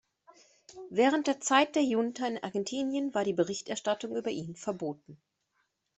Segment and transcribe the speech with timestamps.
[0.89, 5.21] Während der Zeit der Junta in Argentinien war die Berichterstattung über ihn verboten.